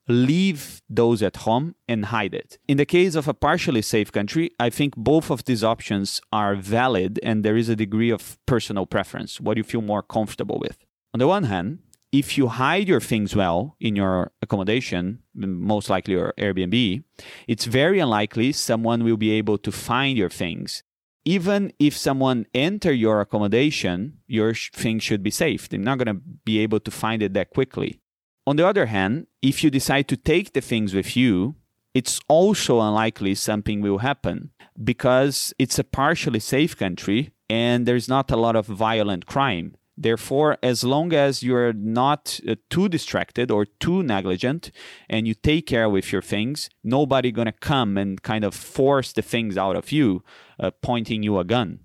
leave 0.07 0.81
those 0.89 1.21
at 1.21 1.37
home 1.37 1.75
and 1.87 2.05
hide 2.05 2.33
it. 2.33 2.57
In 2.67 2.77
the 2.77 2.85
case 2.85 3.13
of 3.13 3.27
a 3.27 3.33
partially 3.33 3.83
safe 3.83 4.11
country, 4.11 4.51
I 4.59 4.69
think 4.71 4.95
both 4.95 5.29
of 5.29 5.45
these 5.45 5.63
options 5.63 6.19
are 6.33 6.55
valid 6.55 7.19
and 7.21 7.45
there 7.45 7.55
is 7.55 7.69
a 7.69 7.75
degree 7.75 8.09
of 8.09 8.37
personal 8.47 8.87
preference, 8.87 9.39
what 9.39 9.57
you 9.57 9.63
feel 9.63 9.81
more 9.81 10.01
comfortable 10.01 10.57
with. 10.59 10.77
On 11.13 11.19
the 11.19 11.27
one 11.27 11.43
hand, 11.43 11.79
if 12.11 12.39
you 12.39 12.47
hide 12.47 12.87
your 12.87 12.99
things 12.99 13.35
well 13.35 13.75
in 13.79 13.95
your 13.95 14.31
accommodation, 14.41 15.19
most 15.35 15.91
likely 15.91 16.15
your 16.15 16.33
Airbnb, 16.39 17.03
it's 17.47 17.65
very 17.65 17.99
unlikely 17.99 18.51
someone 18.51 19.03
will 19.03 19.17
be 19.17 19.31
able 19.31 19.59
to 19.59 19.71
find 19.71 20.17
your 20.17 20.29
things. 20.29 20.81
Even 21.23 21.71
if 21.77 21.95
someone 21.95 22.47
enter 22.55 22.91
your 22.91 23.21
accommodation, 23.21 24.17
your 24.25 24.55
things 24.55 25.03
should 25.03 25.21
be 25.21 25.29
safe. 25.29 25.69
They're 25.69 25.79
not 25.79 25.99
going 25.99 26.15
to 26.15 26.21
be 26.45 26.59
able 26.59 26.79
to 26.79 26.89
find 26.89 27.21
it 27.21 27.35
that 27.35 27.51
quickly. 27.51 28.01
On 28.45 28.55
the 28.55 28.67
other 28.67 28.87
hand, 28.87 29.27
if 29.41 29.63
you 29.63 29.69
decide 29.69 30.07
to 30.07 30.17
take 30.17 30.53
the 30.53 30.61
things 30.61 30.93
with 30.93 31.15
you, 31.15 31.55
it's 31.93 32.19
also 32.27 32.79
unlikely 32.79 33.35
something 33.35 33.81
will 33.81 33.99
happen 33.99 34.51
because 34.83 35.53
it's 35.59 35.79
a 35.79 35.83
partially 35.83 36.39
safe 36.39 36.77
country 36.77 37.31
and 37.49 37.85
there's 37.85 38.07
not 38.07 38.31
a 38.31 38.37
lot 38.37 38.55
of 38.55 38.65
violent 38.65 39.25
crime. 39.25 39.75
Therefore, 39.97 40.57
as 40.63 40.85
long 40.85 41.11
as 41.11 41.43
you're 41.43 41.73
not 41.73 42.39
uh, 42.47 42.55
too 42.69 42.87
distracted 42.87 43.51
or 43.51 43.65
too 43.65 44.01
negligent 44.01 44.71
and 45.09 45.27
you 45.27 45.33
take 45.33 45.67
care 45.67 45.89
with 45.89 46.13
your 46.13 46.21
things, 46.21 46.69
nobody 46.85 47.33
gonna 47.33 47.51
come 47.51 47.97
and 47.97 48.21
kind 48.21 48.45
of 48.45 48.55
force 48.55 49.11
the 49.11 49.21
things 49.21 49.57
out 49.57 49.75
of 49.75 49.91
you, 49.91 50.23
uh, 50.57 50.71
pointing 50.81 51.21
you 51.21 51.37
a 51.37 51.43
gun. 51.43 51.79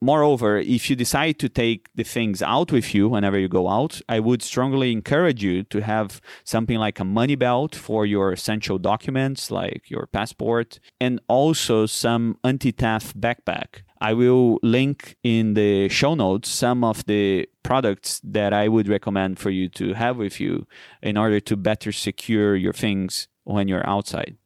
Moreover, 0.00 0.58
if 0.58 0.88
you 0.88 0.94
decide 0.94 1.40
to 1.40 1.48
take 1.48 1.88
the 1.96 2.04
things 2.04 2.40
out 2.40 2.70
with 2.70 2.94
you 2.94 3.08
whenever 3.08 3.36
you 3.36 3.48
go 3.48 3.68
out, 3.68 4.00
I 4.08 4.20
would 4.20 4.42
strongly 4.42 4.92
encourage 4.92 5.42
you 5.42 5.64
to 5.64 5.80
have 5.80 6.20
something 6.44 6.78
like 6.78 7.00
a 7.00 7.04
money 7.04 7.34
belt 7.34 7.74
for 7.74 8.06
your 8.06 8.32
essential 8.32 8.78
documents, 8.78 9.50
like 9.50 9.90
your 9.90 10.06
passport, 10.06 10.78
and 11.00 11.20
also 11.26 11.86
some 11.86 12.38
anti 12.44 12.70
theft 12.70 13.20
backpack. 13.20 13.82
I 14.00 14.14
will 14.14 14.60
link 14.62 15.16
in 15.24 15.54
the 15.54 15.88
show 15.88 16.14
notes 16.14 16.48
some 16.48 16.84
of 16.84 17.04
the 17.06 17.48
products 17.64 18.20
that 18.22 18.52
I 18.52 18.68
would 18.68 18.86
recommend 18.86 19.40
for 19.40 19.50
you 19.50 19.68
to 19.70 19.94
have 19.94 20.16
with 20.16 20.38
you 20.38 20.68
in 21.02 21.16
order 21.16 21.40
to 21.40 21.56
better 21.56 21.90
secure 21.90 22.54
your 22.54 22.72
things 22.72 23.26
when 23.42 23.66
you're 23.66 23.88
outside. 23.88 24.36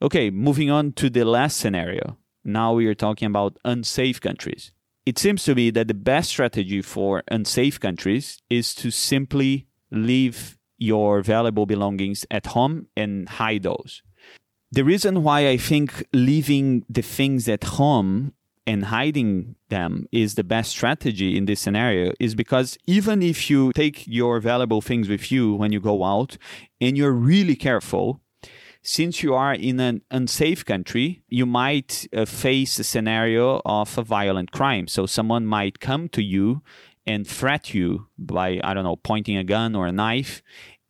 Okay, 0.00 0.30
moving 0.30 0.70
on 0.70 0.92
to 0.92 1.10
the 1.10 1.24
last 1.24 1.58
scenario 1.58 2.16
now 2.46 2.72
we 2.72 2.86
are 2.86 2.94
talking 2.94 3.26
about 3.26 3.58
unsafe 3.64 4.20
countries. 4.20 4.72
It 5.04 5.18
seems 5.18 5.44
to 5.44 5.54
me 5.54 5.70
that 5.70 5.88
the 5.88 5.94
best 5.94 6.30
strategy 6.30 6.82
for 6.82 7.22
unsafe 7.28 7.78
countries 7.78 8.40
is 8.48 8.74
to 8.76 8.90
simply 8.90 9.66
leave 9.90 10.56
your 10.78 11.22
valuable 11.22 11.66
belongings 11.66 12.26
at 12.30 12.46
home 12.46 12.86
and 12.96 13.28
hide 13.28 13.62
those. 13.62 14.02
The 14.72 14.84
reason 14.84 15.22
why 15.22 15.48
I 15.48 15.56
think 15.56 16.04
leaving 16.12 16.84
the 16.88 17.02
things 17.02 17.48
at 17.48 17.64
home 17.64 18.32
and 18.66 18.86
hiding 18.86 19.54
them 19.68 20.06
is 20.10 20.34
the 20.34 20.44
best 20.44 20.70
strategy 20.70 21.36
in 21.36 21.46
this 21.46 21.60
scenario 21.60 22.12
is 22.18 22.34
because 22.34 22.76
even 22.86 23.22
if 23.22 23.48
you 23.48 23.72
take 23.72 24.04
your 24.06 24.40
valuable 24.40 24.80
things 24.80 25.08
with 25.08 25.30
you 25.30 25.54
when 25.54 25.72
you 25.72 25.80
go 25.80 26.02
out 26.02 26.36
and 26.80 26.96
you're 26.96 27.12
really 27.12 27.54
careful, 27.54 28.20
since 28.86 29.20
you 29.20 29.34
are 29.34 29.52
in 29.52 29.80
an 29.80 30.00
unsafe 30.12 30.64
country, 30.64 31.20
you 31.28 31.44
might 31.44 32.06
uh, 32.12 32.24
face 32.24 32.78
a 32.78 32.84
scenario 32.84 33.60
of 33.64 33.98
a 33.98 34.04
violent 34.04 34.52
crime. 34.52 34.86
So 34.86 35.06
someone 35.06 35.44
might 35.44 35.80
come 35.80 36.08
to 36.10 36.22
you 36.22 36.62
and 37.04 37.26
threat 37.26 37.74
you 37.74 38.06
by, 38.16 38.60
I 38.62 38.74
don't 38.74 38.84
know, 38.84 38.94
pointing 38.94 39.36
a 39.36 39.42
gun 39.42 39.74
or 39.74 39.88
a 39.88 39.92
knife. 39.92 40.40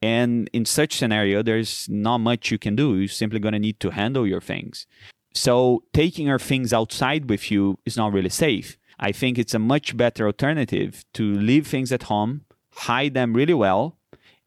And 0.02 0.50
in 0.52 0.66
such 0.66 0.96
scenario, 0.96 1.42
there's 1.42 1.88
not 1.88 2.18
much 2.18 2.50
you 2.50 2.58
can 2.58 2.76
do. 2.76 2.98
You're 2.98 3.08
simply 3.08 3.40
going 3.40 3.54
to 3.54 3.58
need 3.58 3.80
to 3.80 3.90
handle 3.90 4.26
your 4.26 4.42
things. 4.42 4.86
So 5.32 5.82
taking 5.94 6.26
your 6.26 6.38
things 6.38 6.74
outside 6.74 7.30
with 7.30 7.50
you 7.50 7.78
is 7.86 7.96
not 7.96 8.12
really 8.12 8.28
safe. 8.28 8.76
I 9.00 9.10
think 9.12 9.38
it's 9.38 9.54
a 9.54 9.58
much 9.58 9.96
better 9.96 10.26
alternative 10.26 11.02
to 11.14 11.32
leave 11.32 11.66
things 11.66 11.90
at 11.92 12.04
home, 12.04 12.42
hide 12.74 13.14
them 13.14 13.32
really 13.32 13.54
well, 13.54 13.96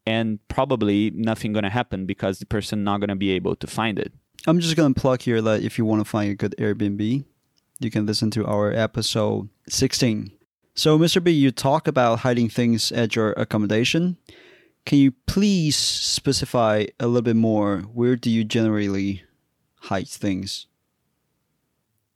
and 0.09 0.39
probably 0.47 1.11
nothing 1.11 1.53
going 1.53 1.63
to 1.63 1.69
happen 1.69 2.07
because 2.07 2.39
the 2.39 2.45
person 2.47 2.83
not 2.83 2.99
going 2.99 3.09
to 3.09 3.15
be 3.15 3.29
able 3.29 3.55
to 3.55 3.67
find 3.67 3.99
it. 3.99 4.11
I'm 4.47 4.59
just 4.59 4.75
going 4.75 4.91
to 4.91 4.99
plug 4.99 5.21
here 5.21 5.39
that 5.39 5.61
if 5.61 5.77
you 5.77 5.85
want 5.85 6.01
to 6.01 6.05
find 6.05 6.31
a 6.31 6.35
good 6.35 6.55
Airbnb, 6.57 7.25
you 7.79 7.91
can 7.91 8.07
listen 8.07 8.31
to 8.31 8.43
our 8.47 8.73
episode 8.73 9.49
16. 9.67 10.31
So, 10.73 10.97
Mr. 10.97 11.23
B, 11.23 11.29
you 11.29 11.51
talk 11.51 11.87
about 11.87 12.19
hiding 12.19 12.49
things 12.49 12.91
at 12.91 13.15
your 13.15 13.33
accommodation. 13.33 14.17
Can 14.83 14.97
you 14.97 15.11
please 15.27 15.75
specify 15.75 16.87
a 16.99 17.05
little 17.05 17.21
bit 17.21 17.35
more? 17.35 17.81
Where 17.93 18.15
do 18.15 18.31
you 18.31 18.43
generally 18.43 19.23
hide 19.81 20.07
things? 20.07 20.65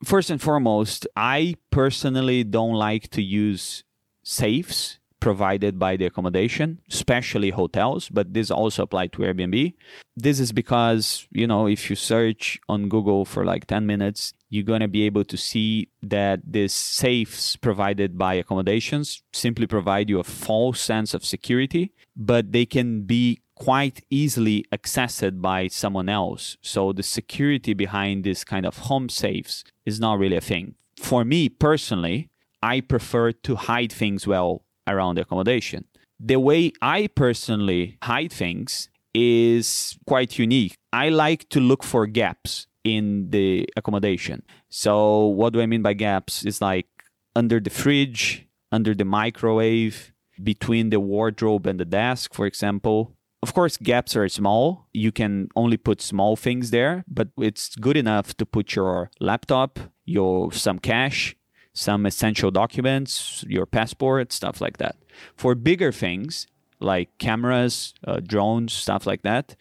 First 0.04 0.32
and 0.32 0.42
foremost, 0.42 1.06
I 1.16 1.58
personally 1.70 2.44
don't 2.44 2.74
like 2.74 3.12
to 3.12 3.22
use 3.22 3.84
safes 4.24 4.98
provided 5.24 5.80
by 5.80 5.96
the 5.96 6.06
accommodation, 6.06 6.80
especially 6.92 7.50
hotels, 7.52 8.10
but 8.10 8.34
this 8.34 8.52
also 8.52 8.84
applied 8.84 9.14
to 9.14 9.20
Airbnb. 9.20 9.74
This 10.18 10.38
is 10.38 10.52
because, 10.52 11.28
you 11.32 11.48
know, 11.48 11.66
if 11.66 11.90
you 11.90 11.96
search 11.96 12.60
on 12.68 12.90
Google 12.90 13.24
for 13.24 13.46
like 13.46 13.66
10 13.66 13.86
minutes, 13.86 14.34
you're 14.50 14.66
going 14.66 14.82
to 14.82 14.90
be 14.90 15.04
able 15.04 15.24
to 15.24 15.38
see 15.38 15.88
that 16.02 16.42
these 16.46 16.74
safes 16.74 17.56
provided 17.56 18.18
by 18.18 18.34
accommodations 18.34 19.24
simply 19.32 19.66
provide 19.66 20.10
you 20.10 20.20
a 20.20 20.26
false 20.26 20.82
sense 20.82 21.14
of 21.14 21.24
security, 21.24 21.94
but 22.18 22.52
they 22.52 22.66
can 22.66 23.04
be 23.04 23.40
quite 23.56 24.04
easily 24.10 24.66
accessed 24.74 25.42
by 25.42 25.70
someone 25.70 26.10
else. 26.10 26.58
So 26.62 26.92
the 26.92 27.02
security 27.02 27.74
behind 27.74 28.26
this 28.26 28.44
kind 28.44 28.66
of 28.66 28.78
home 28.90 29.08
safes 29.08 29.64
is 29.86 30.02
not 30.02 30.20
really 30.20 30.36
a 30.36 30.42
thing. 30.42 30.76
For 30.98 31.24
me 31.24 31.48
personally, 31.48 32.30
I 32.62 32.82
prefer 32.82 33.32
to 33.32 33.56
hide 33.56 33.92
things 33.92 34.28
well 34.28 34.63
around 34.88 35.16
the 35.16 35.22
accommodation. 35.22 35.86
The 36.20 36.40
way 36.40 36.72
I 36.82 37.08
personally 37.08 37.98
hide 38.02 38.32
things 38.32 38.90
is 39.14 39.98
quite 40.08 40.40
unique. 40.40 40.78
I 40.92 41.10
like 41.10 41.50
to 41.50 41.60
look 41.60 41.84
for 41.84 42.08
gaps 42.08 42.68
in 42.84 43.30
the 43.30 43.68
accommodation. 43.76 44.44
So, 44.70 45.26
what 45.28 45.54
do 45.54 45.62
I 45.62 45.66
mean 45.66 45.82
by 45.82 45.94
gaps? 45.94 46.46
It's 46.46 46.62
like 46.62 46.88
under 47.36 47.60
the 47.60 47.70
fridge, 47.70 48.48
under 48.72 48.94
the 48.94 49.06
microwave, 49.06 50.14
between 50.42 50.90
the 50.90 51.00
wardrobe 51.00 51.68
and 51.68 51.80
the 51.80 51.86
desk, 51.86 52.34
for 52.34 52.46
example. 52.46 53.16
Of 53.42 53.54
course, 53.54 53.78
gaps 53.78 54.16
are 54.16 54.28
small. 54.30 54.88
You 54.94 55.12
can 55.12 55.50
only 55.56 55.78
put 55.78 56.02
small 56.02 56.36
things 56.36 56.72
there, 56.72 57.04
but 57.08 57.30
it's 57.38 57.76
good 57.76 57.98
enough 57.98 58.36
to 58.38 58.46
put 58.46 58.76
your 58.76 59.12
laptop, 59.20 59.80
your 60.06 60.52
some 60.54 60.80
cash, 60.80 61.36
some 61.74 62.06
essential 62.06 62.52
documents, 62.52 63.44
your 63.48 63.66
passport, 63.66 64.32
stuff 64.32 64.62
like 64.62 64.78
that. 64.78 64.96
For 65.36 65.56
bigger 65.56 65.92
things 65.92 66.48
like 66.80 67.18
cameras, 67.18 67.94
uh, 68.06 68.20
drones, 68.20 68.74
stuff 68.74 69.06
like 69.08 69.24
that, 69.24 69.56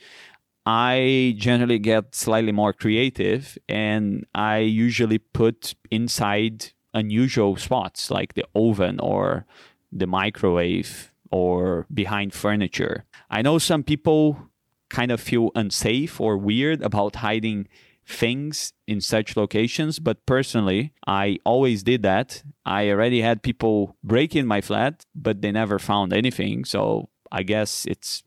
I 0.65 1.35
generally 1.39 1.79
get 1.79 2.15
slightly 2.15 2.53
more 2.53 2.73
creative 2.73 3.59
and 3.69 4.27
I 4.35 4.59
usually 4.59 5.19
put 5.19 5.75
inside 5.91 6.73
unusual 6.95 7.57
spots 7.57 8.11
like 8.11 8.35
the 8.35 8.45
oven 8.55 9.01
or 9.01 9.47
the 9.91 10.07
microwave 10.07 11.13
or 11.31 11.87
behind 11.93 12.33
furniture. 12.35 13.05
I 13.31 13.43
know 13.43 13.59
some 13.59 13.83
people 13.83 14.51
kind 14.91 15.11
of 15.11 15.21
feel 15.21 15.51
unsafe 15.55 16.21
or 16.21 16.37
weird 16.37 16.83
about 16.83 17.17
hiding 17.17 17.67
things 18.07 18.73
in 18.87 19.01
such 19.01 19.37
locations, 19.37 19.99
but 19.99 20.25
personally, 20.27 20.93
I 21.07 21.39
always 21.45 21.83
did 21.83 22.03
that. 22.03 22.43
I 22.67 22.91
already 22.91 23.23
had 23.23 23.43
people 23.43 23.97
break 24.03 24.35
in 24.35 24.47
my 24.47 24.61
flat, 24.61 25.07
but 25.15 25.41
they 25.41 25.53
never 25.53 25.79
found 25.79 26.13
anything. 26.13 26.65
So 26.65 27.09
I 27.31 27.43
guess 27.43 27.87
it's 27.87 28.23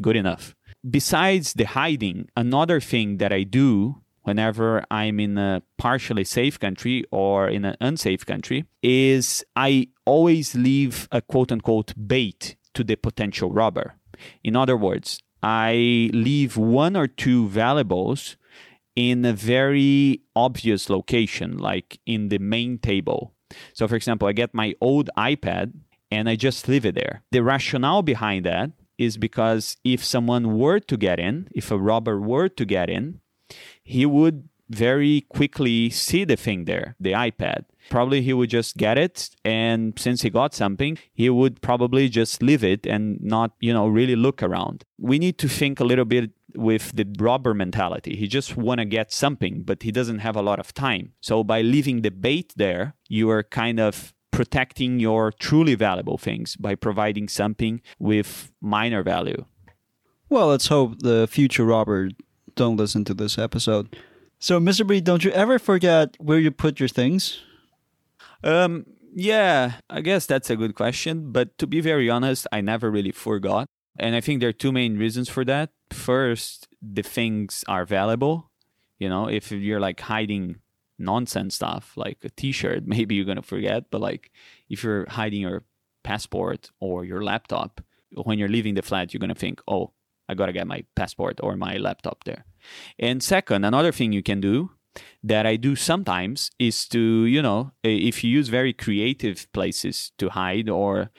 good 0.00 0.16
enough. 0.16 0.54
Besides 0.88 1.54
the 1.54 1.64
hiding, 1.64 2.28
another 2.36 2.80
thing 2.80 3.18
that 3.18 3.32
I 3.32 3.42
do 3.42 4.02
whenever 4.22 4.84
I'm 4.90 5.20
in 5.20 5.38
a 5.38 5.62
partially 5.78 6.24
safe 6.24 6.58
country 6.58 7.04
or 7.10 7.48
in 7.48 7.64
an 7.64 7.76
unsafe 7.80 8.26
country 8.26 8.64
is 8.82 9.44
I 9.54 9.88
always 10.04 10.54
leave 10.54 11.08
a 11.12 11.20
quote 11.20 11.52
unquote 11.52 11.94
bait 12.06 12.56
to 12.74 12.84
the 12.84 12.96
potential 12.96 13.52
robber. 13.52 13.94
In 14.42 14.56
other 14.56 14.76
words, 14.76 15.20
I 15.42 16.10
leave 16.12 16.56
one 16.56 16.96
or 16.96 17.06
two 17.06 17.48
valuables 17.48 18.36
in 18.96 19.24
a 19.24 19.32
very 19.32 20.22
obvious 20.34 20.90
location, 20.90 21.58
like 21.58 22.00
in 22.06 22.30
the 22.30 22.38
main 22.38 22.78
table. 22.78 23.34
So, 23.74 23.86
for 23.86 23.94
example, 23.94 24.26
I 24.26 24.32
get 24.32 24.54
my 24.54 24.74
old 24.80 25.10
iPad 25.16 25.72
and 26.10 26.28
I 26.28 26.36
just 26.36 26.66
leave 26.66 26.84
it 26.86 26.94
there. 26.94 27.22
The 27.30 27.42
rationale 27.42 28.02
behind 28.02 28.46
that 28.46 28.72
is 28.98 29.18
because 29.18 29.76
if 29.84 30.02
someone 30.02 30.58
were 30.58 30.80
to 30.80 30.96
get 30.96 31.20
in, 31.20 31.48
if 31.54 31.70
a 31.70 31.78
robber 31.78 32.20
were 32.20 32.48
to 32.48 32.64
get 32.64 32.88
in, 32.88 33.20
he 33.84 34.06
would 34.06 34.48
very 34.68 35.20
quickly 35.28 35.90
see 35.90 36.24
the 36.24 36.36
thing 36.36 36.64
there, 36.64 36.96
the 36.98 37.12
iPad. 37.12 37.64
Probably 37.88 38.22
he 38.22 38.32
would 38.32 38.50
just 38.50 38.76
get 38.76 38.98
it, 38.98 39.30
and 39.44 39.96
since 39.96 40.22
he 40.22 40.30
got 40.30 40.54
something, 40.54 40.98
he 41.14 41.30
would 41.30 41.60
probably 41.62 42.08
just 42.08 42.42
leave 42.42 42.64
it 42.64 42.84
and 42.84 43.20
not, 43.22 43.52
you 43.60 43.72
know, 43.72 43.86
really 43.86 44.16
look 44.16 44.42
around. 44.42 44.84
We 44.98 45.20
need 45.20 45.38
to 45.38 45.48
think 45.48 45.78
a 45.78 45.84
little 45.84 46.04
bit 46.04 46.32
with 46.56 46.94
the 46.96 47.06
robber 47.18 47.54
mentality. 47.54 48.16
He 48.16 48.26
just 48.26 48.56
want 48.56 48.78
to 48.78 48.84
get 48.84 49.12
something, 49.12 49.62
but 49.62 49.82
he 49.82 49.92
doesn't 49.92 50.20
have 50.20 50.36
a 50.36 50.42
lot 50.42 50.58
of 50.58 50.74
time. 50.74 51.12
So 51.20 51.44
by 51.44 51.62
leaving 51.62 52.02
the 52.02 52.10
bait 52.10 52.52
there, 52.56 52.94
you 53.08 53.30
are 53.30 53.42
kind 53.42 53.80
of 53.80 54.14
protecting 54.30 55.00
your 55.00 55.32
truly 55.32 55.74
valuable 55.74 56.18
things 56.18 56.56
by 56.56 56.74
providing 56.74 57.28
something 57.28 57.80
with 57.98 58.52
minor 58.60 59.02
value. 59.02 59.44
Well, 60.28 60.48
let's 60.48 60.66
hope 60.66 60.98
the 60.98 61.26
future 61.26 61.64
robber 61.64 62.10
don't 62.54 62.76
listen 62.76 63.04
to 63.04 63.14
this 63.14 63.38
episode. 63.38 63.96
So, 64.38 64.60
Mr. 64.60 64.86
B, 64.86 65.00
don't 65.00 65.24
you 65.24 65.30
ever 65.30 65.58
forget 65.58 66.16
where 66.18 66.38
you 66.38 66.50
put 66.50 66.80
your 66.80 66.88
things? 66.88 67.40
Um, 68.42 68.84
yeah, 69.14 69.74
I 69.88 70.02
guess 70.02 70.26
that's 70.26 70.50
a 70.50 70.56
good 70.56 70.74
question. 70.74 71.32
But 71.32 71.56
to 71.58 71.66
be 71.66 71.80
very 71.80 72.10
honest, 72.10 72.46
I 72.52 72.60
never 72.60 72.90
really 72.90 73.12
forgot. 73.12 73.68
And 73.98 74.14
I 74.14 74.20
think 74.20 74.40
there 74.40 74.48
are 74.48 74.52
two 74.52 74.72
main 74.72 74.98
reasons 74.98 75.28
for 75.28 75.44
that. 75.44 75.70
First, 75.90 76.68
the 76.82 77.02
things 77.02 77.64
are 77.68 77.84
valuable. 77.84 78.50
You 78.98 79.08
know, 79.08 79.28
if 79.28 79.52
you're 79.52 79.80
like 79.80 80.00
hiding 80.00 80.56
nonsense 80.98 81.56
stuff 81.56 81.92
like 81.96 82.18
a 82.24 82.30
t-shirt, 82.30 82.86
maybe 82.86 83.14
you're 83.14 83.24
going 83.24 83.36
to 83.36 83.42
forget, 83.42 83.90
but 83.90 84.00
like 84.00 84.30
if 84.68 84.82
you're 84.82 85.06
hiding 85.08 85.42
your 85.42 85.64
passport 86.02 86.70
or 86.80 87.04
your 87.04 87.22
laptop, 87.22 87.80
when 88.24 88.38
you're 88.38 88.48
leaving 88.48 88.74
the 88.74 88.82
flat, 88.82 89.12
you're 89.12 89.18
going 89.18 89.34
to 89.34 89.34
think, 89.34 89.60
"Oh, 89.66 89.92
I 90.28 90.34
got 90.34 90.46
to 90.46 90.52
get 90.52 90.66
my 90.66 90.84
passport 90.94 91.40
or 91.42 91.56
my 91.56 91.76
laptop 91.76 92.24
there." 92.24 92.44
And 92.98 93.22
second, 93.22 93.64
another 93.64 93.92
thing 93.92 94.12
you 94.12 94.22
can 94.22 94.40
do 94.40 94.70
that 95.22 95.44
I 95.44 95.56
do 95.56 95.76
sometimes 95.76 96.50
is 96.58 96.86
to, 96.88 97.26
you 97.26 97.42
know, 97.42 97.72
if 97.82 98.24
you 98.24 98.30
use 98.30 98.48
very 98.48 98.72
creative 98.72 99.50
places 99.52 100.12
to 100.18 100.30
hide 100.30 100.70
or 100.70 101.10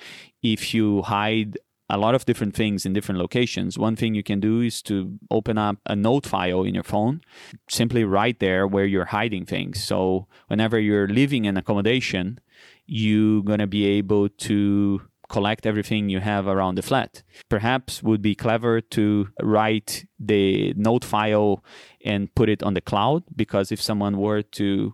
if 0.41 0.73
you 0.73 1.03
hide 1.03 1.57
a 1.89 1.97
lot 1.97 2.15
of 2.15 2.25
different 2.25 2.53
things 2.53 2.85
in 2.85 2.93
different 2.93 3.19
locations. 3.19 3.77
One 3.77 3.95
thing 3.95 4.13
you 4.13 4.23
can 4.23 4.39
do 4.39 4.61
is 4.61 4.81
to 4.83 5.17
open 5.31 5.57
up 5.57 5.77
a 5.85 5.95
note 5.95 6.25
file 6.25 6.63
in 6.63 6.73
your 6.73 6.83
phone, 6.83 7.21
simply 7.69 8.03
write 8.03 8.39
there 8.39 8.67
where 8.67 8.85
you're 8.85 9.05
hiding 9.05 9.45
things. 9.45 9.83
So 9.83 10.27
whenever 10.47 10.79
you're 10.79 11.07
living 11.07 11.45
in 11.45 11.55
accommodation, 11.55 12.39
you're 12.85 13.43
going 13.43 13.59
to 13.59 13.67
be 13.67 13.85
able 13.85 14.29
to 14.29 15.01
collect 15.29 15.65
everything 15.65 16.09
you 16.09 16.19
have 16.19 16.47
around 16.47 16.75
the 16.75 16.81
flat. 16.81 17.23
Perhaps 17.49 18.01
would 18.01 18.21
be 18.21 18.35
clever 18.35 18.79
to 18.81 19.29
write 19.41 20.05
the 20.19 20.73
note 20.75 21.03
file 21.03 21.63
and 22.03 22.33
put 22.35 22.49
it 22.49 22.63
on 22.63 22.73
the 22.73 22.81
cloud 22.81 23.23
because 23.35 23.71
if 23.71 23.81
someone 23.81 24.17
were 24.17 24.41
to 24.41 24.93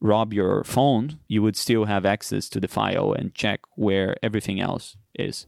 rob 0.00 0.32
your 0.32 0.64
phone, 0.64 1.18
you 1.28 1.42
would 1.42 1.56
still 1.56 1.86
have 1.86 2.04
access 2.04 2.48
to 2.50 2.60
the 2.60 2.68
file 2.68 3.12
and 3.12 3.34
check 3.34 3.60
where 3.76 4.16
everything 4.22 4.60
else 4.60 4.96
is. 5.14 5.46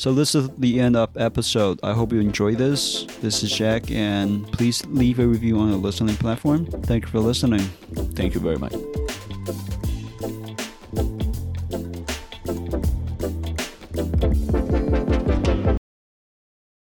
So 0.00 0.14
this 0.14 0.34
is 0.34 0.48
the 0.56 0.80
end 0.80 0.96
of 0.96 1.14
episode. 1.18 1.78
I 1.82 1.92
hope 1.92 2.10
you 2.10 2.20
enjoy 2.20 2.54
this. 2.54 3.04
This 3.20 3.42
is 3.42 3.52
Jack, 3.52 3.90
and 3.90 4.50
please 4.50 4.82
leave 4.86 5.18
a 5.18 5.26
review 5.26 5.58
on 5.58 5.70
the 5.70 5.76
listening 5.76 6.16
platform. 6.16 6.64
Thank 6.64 7.04
you 7.04 7.10
for 7.10 7.20
listening. 7.20 7.60
Thank 8.16 8.32
you 8.32 8.40
very 8.40 8.56
much. 8.56 8.72